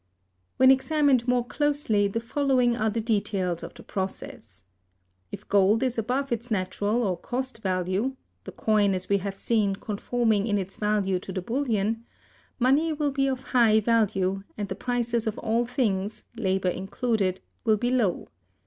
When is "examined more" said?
0.71-1.45